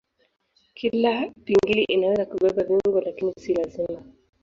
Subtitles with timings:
[0.73, 4.03] Kila pingili inaweza kubeba viungo lakini si lazima.